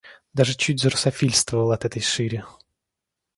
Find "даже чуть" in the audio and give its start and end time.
0.33-0.79